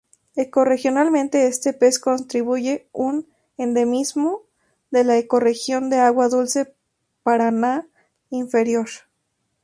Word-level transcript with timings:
Ecorregionalmente 0.35 1.45
este 1.45 1.73
pez 1.73 1.99
constituye 1.99 2.87
un 2.91 3.27
endemismo 3.57 4.41
de 4.89 5.03
la 5.03 5.15
ecorregión 5.19 5.91
de 5.91 5.97
agua 5.97 6.27
dulce 6.27 6.73
Paraná 7.21 7.87
inferior. 8.31 8.87